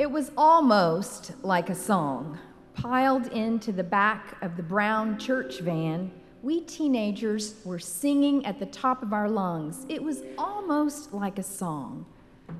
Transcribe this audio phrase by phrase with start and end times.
[0.00, 2.38] It was almost like a song.
[2.72, 6.10] Piled into the back of the brown church van,
[6.42, 9.84] we teenagers were singing at the top of our lungs.
[9.90, 12.06] It was almost like a song.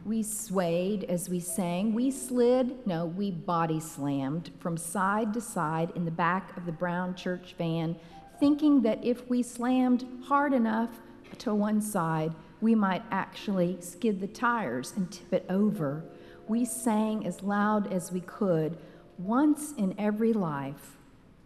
[0.04, 1.95] We swayed as we sang.
[1.95, 6.72] We slid, no, we body slammed from side to side in the back of the
[6.72, 7.96] brown church van,
[8.38, 10.90] thinking that if we slammed hard enough
[11.38, 16.04] to one side, we might actually skid the tires and tip it over
[16.51, 18.77] we sang as loud as we could.
[19.18, 20.96] Once in every life,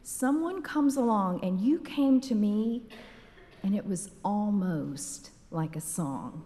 [0.02, 2.82] someone comes along and you came to me,
[3.62, 6.42] and it was almost like a song.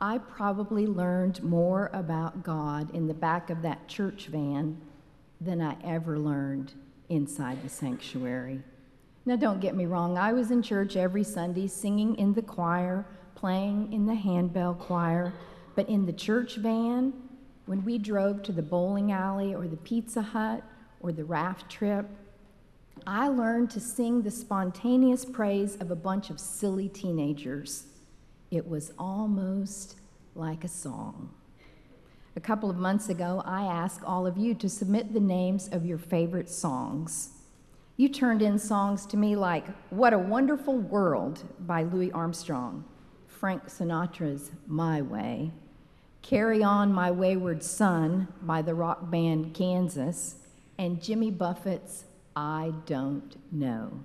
[0.00, 4.80] I probably learned more about God in the back of that church van
[5.40, 6.72] than I ever learned
[7.08, 8.62] inside the sanctuary.
[9.26, 13.04] Now, don't get me wrong, I was in church every Sunday singing in the choir,
[13.34, 15.32] playing in the handbell choir,
[15.74, 17.12] but in the church van,
[17.66, 20.62] when we drove to the bowling alley or the Pizza Hut
[21.00, 22.06] or the raft trip,
[23.06, 27.84] I learned to sing the spontaneous praise of a bunch of silly teenagers.
[28.50, 29.96] It was almost
[30.34, 31.30] like a song.
[32.36, 35.86] A couple of months ago, I asked all of you to submit the names of
[35.86, 37.30] your favorite songs.
[37.96, 42.84] You turned in songs to me like What a Wonderful World by Louis Armstrong,
[43.28, 45.52] Frank Sinatra's My Way,
[46.24, 50.36] Carry On My Wayward Son by the rock band Kansas,
[50.78, 54.00] and Jimmy Buffett's I Don't Know.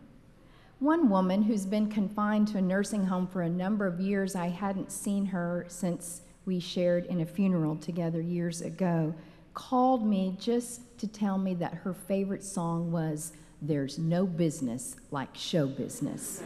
[0.79, 4.47] One woman who's been confined to a nursing home for a number of years, I
[4.47, 9.15] hadn't seen her since we shared in a funeral together years ago,
[9.53, 13.31] called me just to tell me that her favorite song was
[13.61, 16.43] There's No Business Like Show Business.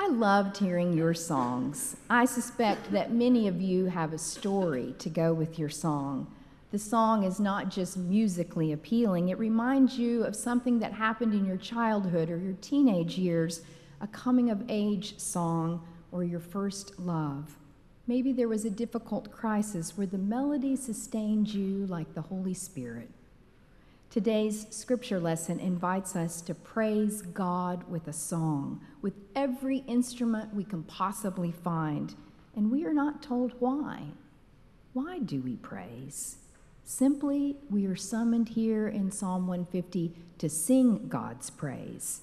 [0.00, 1.96] I loved hearing your songs.
[2.08, 6.32] I suspect that many of you have a story to go with your song.
[6.70, 11.44] The song is not just musically appealing, it reminds you of something that happened in
[11.44, 13.62] your childhood or your teenage years,
[14.00, 17.56] a coming of age song, or your first love.
[18.06, 23.10] Maybe there was a difficult crisis where the melody sustained you like the Holy Spirit.
[24.10, 30.64] Today's scripture lesson invites us to praise God with a song, with every instrument we
[30.64, 32.14] can possibly find,
[32.56, 34.04] and we are not told why.
[34.94, 36.38] Why do we praise?
[36.84, 42.22] Simply, we are summoned here in Psalm 150 to sing God's praise.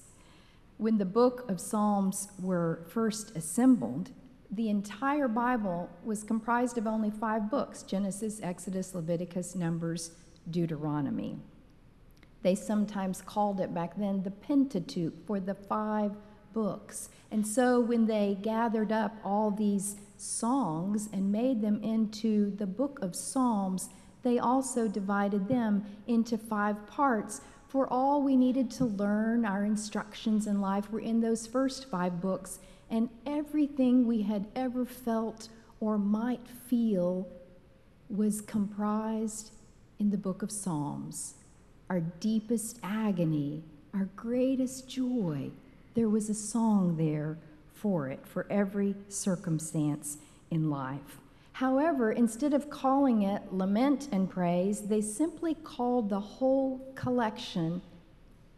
[0.78, 4.10] When the book of Psalms were first assembled,
[4.50, 10.10] the entire Bible was comprised of only five books Genesis, Exodus, Leviticus, Numbers,
[10.50, 11.38] Deuteronomy.
[12.42, 16.12] They sometimes called it back then the Pentateuch for the five
[16.52, 17.10] books.
[17.30, 22.98] And so when they gathered up all these songs and made them into the book
[23.02, 23.90] of Psalms,
[24.22, 27.40] they also divided them into five parts.
[27.68, 32.20] For all we needed to learn, our instructions in life were in those first five
[32.20, 32.58] books,
[32.88, 35.48] and everything we had ever felt
[35.80, 37.28] or might feel
[38.08, 39.50] was comprised
[39.98, 41.34] in the book of Psalms
[41.88, 43.62] our deepest agony,
[43.94, 45.50] our greatest joy,
[45.94, 47.38] there was a song there
[47.74, 50.18] for it, for every circumstance
[50.50, 51.20] in life.
[51.52, 57.80] However, instead of calling it lament and praise, they simply called the whole collection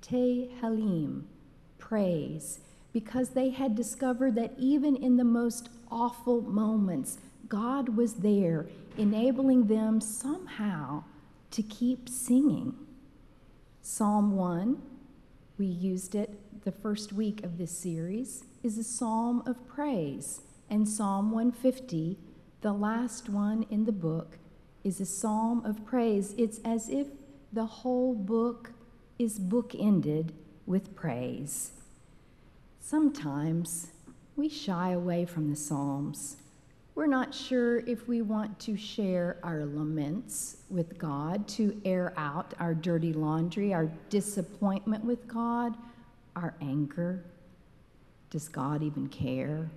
[0.02, 1.22] Tehillim,
[1.78, 2.60] praise,
[2.92, 7.18] because they had discovered that even in the most awful moments,
[7.48, 11.04] God was there, enabling them somehow
[11.52, 12.74] to keep singing.
[13.90, 14.82] Psalm 1,
[15.56, 20.42] we used it the first week of this series, is a psalm of praise.
[20.68, 22.18] And Psalm 150,
[22.60, 24.36] the last one in the book,
[24.84, 26.34] is a psalm of praise.
[26.36, 27.06] It's as if
[27.50, 28.72] the whole book
[29.18, 30.32] is bookended
[30.66, 31.72] with praise.
[32.80, 33.92] Sometimes
[34.36, 36.36] we shy away from the Psalms
[36.98, 42.54] we're not sure if we want to share our laments with God, to air out
[42.58, 45.76] our dirty laundry, our disappointment with God,
[46.34, 47.24] our anger.
[48.30, 49.70] Does God even care?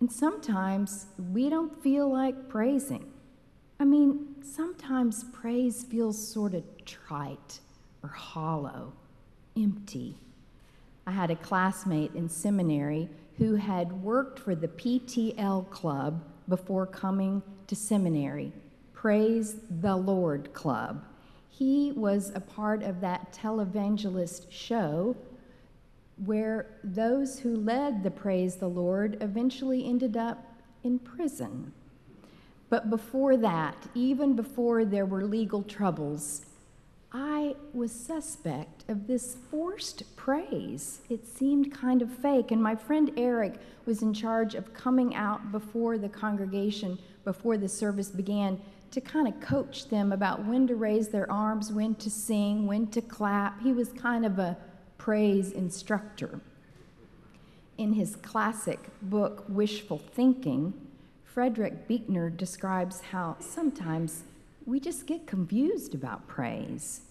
[0.00, 3.08] And sometimes we don't feel like praising.
[3.78, 7.60] I mean, sometimes praise feels sort of trite
[8.02, 8.94] or hollow,
[9.56, 10.16] empty.
[11.06, 13.08] I had a classmate in seminary
[13.40, 18.52] who had worked for the PTL Club before coming to seminary,
[18.92, 21.02] Praise the Lord Club.
[21.48, 25.16] He was a part of that televangelist show
[26.26, 31.72] where those who led the Praise the Lord eventually ended up in prison.
[32.68, 36.44] But before that, even before there were legal troubles,
[37.12, 41.00] I was suspect of this forced praise.
[41.08, 45.50] It seemed kind of fake, and my friend Eric was in charge of coming out
[45.50, 48.60] before the congregation, before the service began,
[48.92, 52.86] to kind of coach them about when to raise their arms, when to sing, when
[52.88, 53.60] to clap.
[53.60, 54.56] He was kind of a
[54.96, 56.40] praise instructor.
[57.76, 60.74] In his classic book, Wishful Thinking,
[61.24, 64.24] Frederick Buechner describes how sometimes
[64.66, 67.02] we just get confused about praise.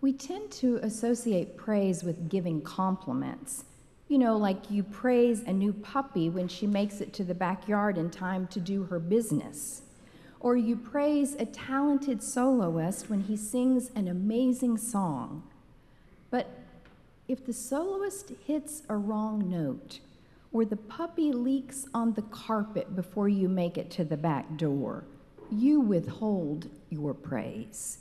[0.00, 3.64] We tend to associate praise with giving compliments.
[4.08, 7.96] You know, like you praise a new puppy when she makes it to the backyard
[7.96, 9.82] in time to do her business.
[10.40, 15.42] Or you praise a talented soloist when he sings an amazing song.
[16.30, 16.50] But
[17.26, 20.00] if the soloist hits a wrong note,
[20.52, 25.04] or the puppy leaks on the carpet before you make it to the back door,
[25.54, 27.98] you withhold your praise.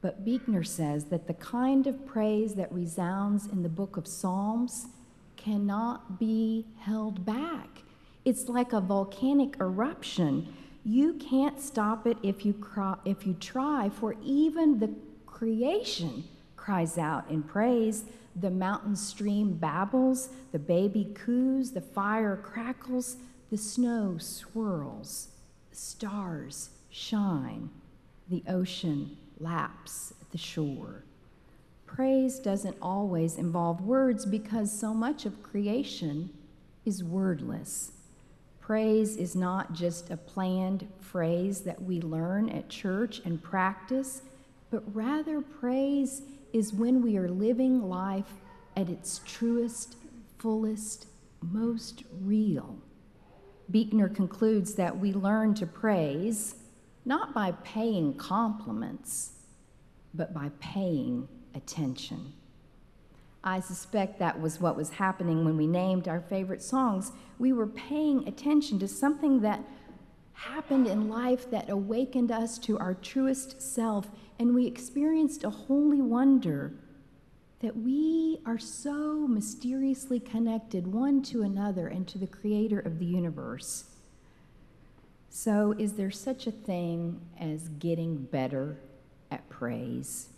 [0.00, 4.86] But Buechner says that the kind of praise that resounds in the book of Psalms
[5.36, 7.82] cannot be held back.
[8.24, 10.52] It's like a volcanic eruption.
[10.84, 14.90] You can't stop it if you, cry, if you try, for even the
[15.26, 16.24] creation
[16.56, 18.04] cries out in praise.
[18.34, 23.16] The mountain stream babbles, the baby coos, the fire crackles,
[23.50, 25.28] the snow swirls,
[25.76, 27.70] stars shine,
[28.28, 31.04] the ocean laps at the shore.
[31.86, 36.30] Praise doesn't always involve words because so much of creation
[36.84, 37.92] is wordless.
[38.60, 44.22] Praise is not just a planned phrase that we learn at church and practice,
[44.70, 46.22] but rather praise
[46.52, 48.32] is when we are living life
[48.76, 49.96] at its truest,
[50.38, 51.06] fullest,
[51.42, 52.78] most real.
[53.70, 56.56] Buechner concludes that we learn to praise
[57.04, 59.32] not by paying compliments,
[60.14, 62.32] but by paying attention.
[63.44, 67.10] I suspect that was what was happening when we named our favorite songs.
[67.38, 69.64] We were paying attention to something that
[70.32, 76.00] happened in life that awakened us to our truest self, and we experienced a holy
[76.00, 76.72] wonder
[77.62, 83.06] that we are so mysteriously connected one to another and to the creator of the
[83.06, 83.84] universe.
[85.30, 88.80] So, is there such a thing as getting better
[89.30, 90.28] at praise?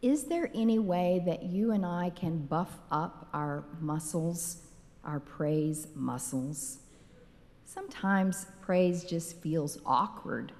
[0.00, 4.62] Is there any way that you and I can buff up our muscles,
[5.04, 6.78] our praise muscles?
[7.66, 10.52] Sometimes praise just feels awkward.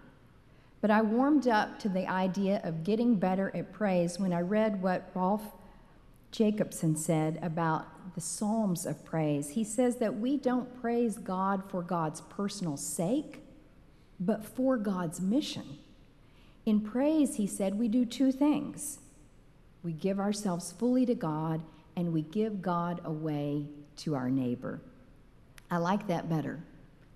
[0.83, 4.83] But I warmed up to the idea of getting better at praise when I read
[4.83, 5.43] what Rolf
[6.33, 9.51] Jacobson said about the Psalms of praise.
[9.51, 13.45] He says that we don't praise God for God's personal sake,
[14.19, 15.79] but for God's mission.
[16.65, 18.99] In praise, he said, we do two things
[19.83, 21.61] we give ourselves fully to God,
[21.97, 24.81] and we give God away to our neighbor.
[25.71, 26.61] I like that better.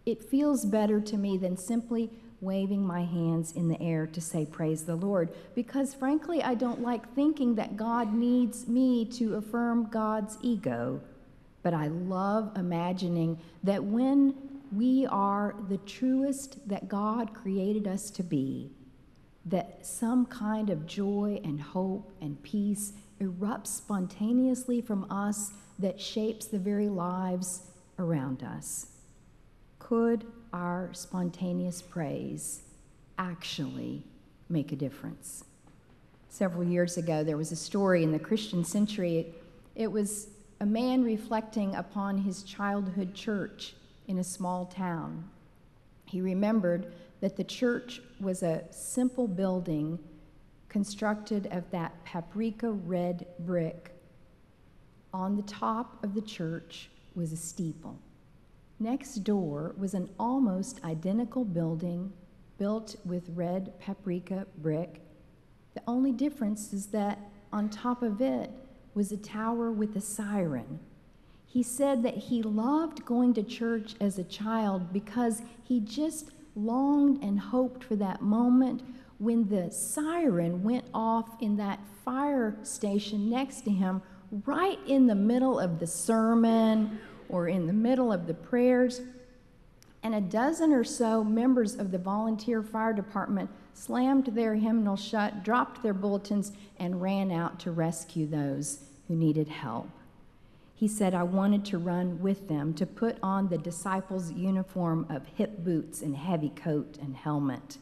[0.05, 2.11] It feels better to me than simply
[2.41, 6.83] waving my hands in the air to say, Praise the Lord, because frankly, I don't
[6.83, 11.01] like thinking that God needs me to affirm God's ego.
[11.63, 14.35] But I love imagining that when
[14.73, 18.71] we are the truest that God created us to be,
[19.47, 26.47] that some kind of joy and hope and peace erupts spontaneously from us that shapes
[26.47, 27.63] the very lives
[27.99, 28.87] around us.
[29.79, 32.63] Could our spontaneous praise
[33.19, 34.03] actually
[34.49, 35.45] make a difference?
[36.31, 39.35] Several years ago, there was a story in the Christian Century.
[39.75, 40.29] It was
[40.61, 43.75] a man reflecting upon his childhood church
[44.09, 45.29] in a small town.
[46.07, 49.99] He remembered that the church was a simple building
[50.71, 53.91] constructed of that paprika red brick.
[55.13, 57.99] On the top of the church was a steeple.
[58.79, 62.13] Next door was an almost identical building
[62.59, 65.01] built with red paprika brick.
[65.75, 67.19] The only difference is that
[67.53, 68.51] on top of it
[68.95, 70.79] was a tower with a siren.
[71.47, 77.23] He said that he loved going to church as a child because he just longed
[77.23, 78.83] and hoped for that moment
[79.19, 84.03] when the siren went off in that fire station next to him,
[84.45, 89.01] right in the middle of the sermon or in the middle of the prayers.
[90.03, 95.43] And a dozen or so members of the volunteer fire department slammed their hymnal shut,
[95.43, 99.89] dropped their bulletins, and ran out to rescue those who needed help.
[100.75, 105.27] He said, I wanted to run with them, to put on the disciples' uniform of
[105.27, 107.79] hip boots and heavy coat and helmet.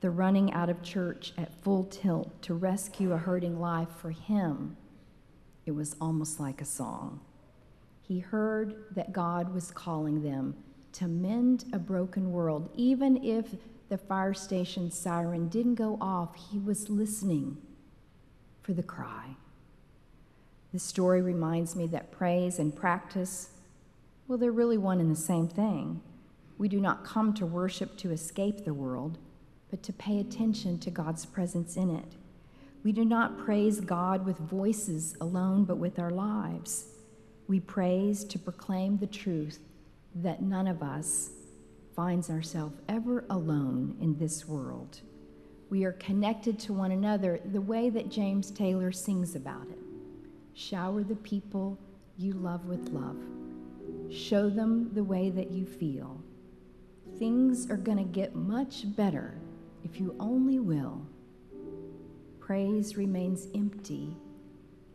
[0.00, 4.76] The running out of church at full tilt to rescue a hurting life for him,
[5.66, 7.20] it was almost like a song.
[8.06, 10.54] He heard that God was calling them
[10.92, 12.70] to mend a broken world.
[12.76, 13.46] Even if
[13.88, 17.56] the fire station siren didn't go off, he was listening
[18.62, 19.36] for the cry.
[20.72, 23.50] This story reminds me that praise and practice,
[24.26, 26.00] well, they're really one and the same thing.
[26.58, 29.18] We do not come to worship to escape the world,
[29.70, 32.16] but to pay attention to God's presence in it.
[32.82, 36.86] We do not praise God with voices alone, but with our lives.
[37.46, 39.58] We praise to proclaim the truth
[40.14, 41.30] that none of us
[41.94, 45.00] finds ourselves ever alone in this world.
[45.68, 49.78] We are connected to one another the way that James Taylor sings about it.
[50.54, 51.78] Shower the people
[52.16, 53.16] you love with love.
[54.10, 56.22] Show them the way that you feel.
[57.18, 59.34] Things are going to get much better
[59.84, 61.04] if you only will.
[62.40, 64.16] Praise remains empty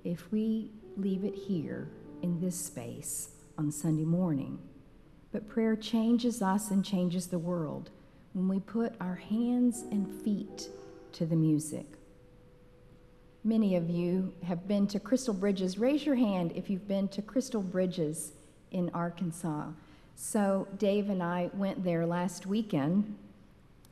[0.03, 1.89] if we leave it here
[2.21, 4.59] in this space on Sunday morning.
[5.31, 7.89] But prayer changes us and changes the world
[8.33, 10.69] when we put our hands and feet
[11.13, 11.85] to the music.
[13.43, 15.77] Many of you have been to Crystal Bridges.
[15.77, 18.33] Raise your hand if you've been to Crystal Bridges
[18.71, 19.67] in Arkansas.
[20.15, 23.15] So, Dave and I went there last weekend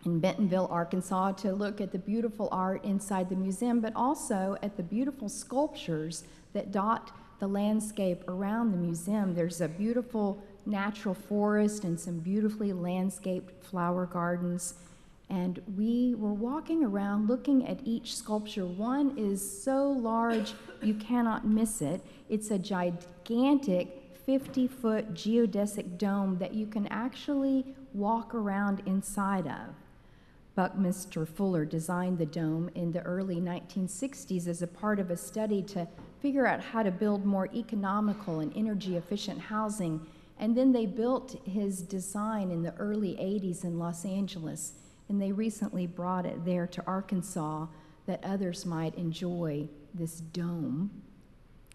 [0.05, 4.75] in Bentonville, Arkansas, to look at the beautiful art inside the museum, but also at
[4.75, 9.34] the beautiful sculptures that dot the landscape around the museum.
[9.34, 14.75] There's a beautiful natural forest and some beautifully landscaped flower gardens.
[15.29, 18.65] And we were walking around looking at each sculpture.
[18.65, 22.01] One is so large you cannot miss it.
[22.29, 29.74] It's a gigantic 50 foot geodesic dome that you can actually walk around inside of.
[30.57, 35.61] Buckminster Fuller designed the dome in the early 1960s as a part of a study
[35.61, 35.87] to
[36.19, 40.03] figure out how to build more economical and energy efficient housing.
[40.39, 44.73] And then they built his design in the early 80s in Los Angeles
[45.09, 47.67] and they recently brought it there to Arkansas
[48.07, 50.89] that others might enjoy this dome.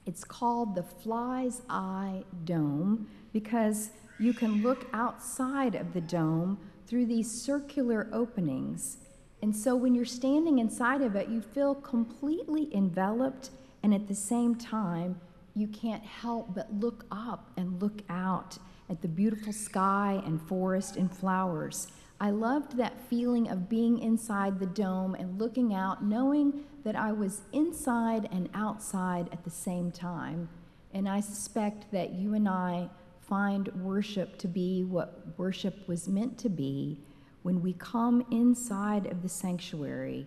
[0.06, 6.58] It's called the Fly's Eye Dome because you can look outside of the dome
[6.92, 8.98] through these circular openings.
[9.40, 13.48] And so when you're standing inside of it, you feel completely enveloped,
[13.82, 15.18] and at the same time,
[15.54, 18.58] you can't help but look up and look out
[18.90, 21.88] at the beautiful sky and forest and flowers.
[22.20, 27.12] I loved that feeling of being inside the dome and looking out, knowing that I
[27.12, 30.50] was inside and outside at the same time.
[30.92, 32.90] And I suspect that you and I
[33.32, 36.98] find worship to be what worship was meant to be
[37.44, 40.26] when we come inside of the sanctuary,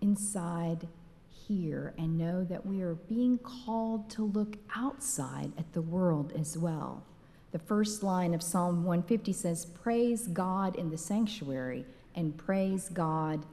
[0.00, 0.86] inside
[1.28, 6.56] here, and know that we are being called to look outside at the world as
[6.56, 7.02] well.
[7.50, 11.84] The first line of Psalm 150 says, Praise God in the sanctuary
[12.14, 13.44] and praise God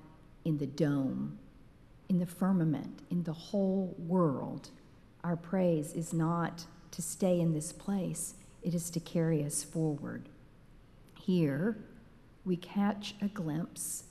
[0.46, 1.40] in the dome,
[2.10, 4.70] in the firmament, in the whole world.
[5.24, 10.30] Our praise is not to stay in this place, it is to carry us forward.
[11.20, 11.78] Here,
[12.46, 14.04] we catch a glimpse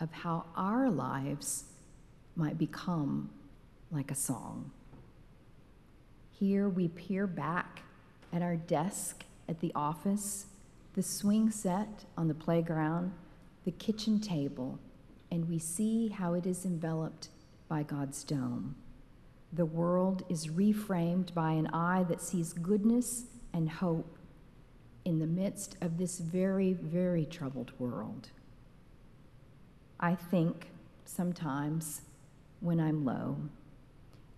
[0.00, 1.64] of how our lives
[2.34, 3.30] might become
[3.90, 4.70] like a song.
[6.30, 7.82] Here, we peer back
[8.32, 10.46] at our desk at the office,
[10.94, 13.12] the swing set on the playground,
[13.64, 14.78] the kitchen table,
[15.30, 17.28] and we see how it is enveloped
[17.68, 18.76] by God's dome.
[19.52, 24.18] The world is reframed by an eye that sees goodness and hope
[25.04, 28.28] in the midst of this very, very troubled world.
[30.00, 30.70] I think
[31.04, 32.02] sometimes
[32.60, 33.36] when I'm low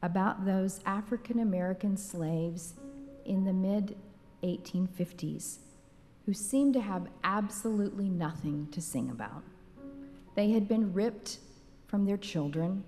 [0.03, 2.75] about those African American slaves
[3.25, 3.97] in the mid
[4.43, 5.59] 1850s
[6.27, 9.43] who seemed to have absolutely nothing to sing about.
[10.35, 11.38] They had been ripped
[11.87, 12.85] from their children,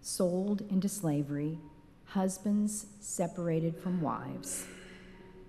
[0.00, 1.58] sold into slavery,
[2.04, 4.66] husbands separated from wives.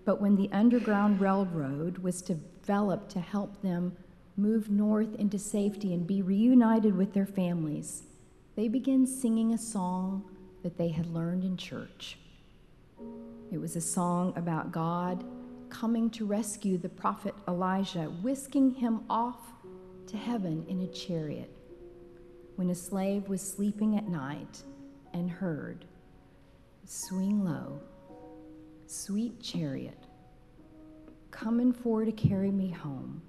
[0.05, 3.97] But when the Underground Railroad was developed to help them
[4.37, 8.03] move north into safety and be reunited with their families,
[8.55, 10.23] they began singing a song
[10.63, 12.17] that they had learned in church.
[13.51, 15.23] It was a song about God
[15.69, 19.39] coming to rescue the prophet Elijah, whisking him off
[20.07, 21.51] to heaven in a chariot.
[22.55, 24.63] When a slave was sleeping at night
[25.13, 25.85] and heard,
[26.85, 27.79] Swing low,
[28.87, 29.97] Sweet chariot,
[31.31, 33.19] coming for to carry me home.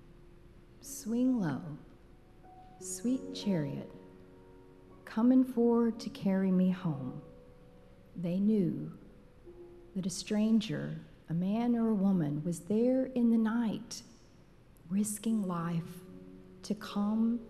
[0.82, 1.62] Swing low,
[2.78, 3.90] sweet chariot,
[5.06, 7.22] coming for to carry me home.
[8.16, 8.92] They knew
[9.94, 14.02] that a stranger, a man or a woman, was there in the night,
[14.90, 16.02] risking life
[16.64, 17.40] to come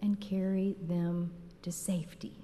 [0.00, 2.36] and carry them to safety.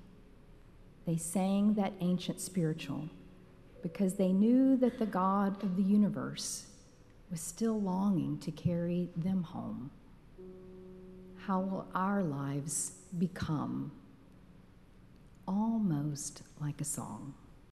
[1.07, 3.09] They sang that ancient spiritual
[3.85, 6.65] because they knew that the God of the universe
[7.31, 9.91] was still longing to carry them home.
[11.37, 13.93] How will our lives become
[15.47, 17.35] almost like a song?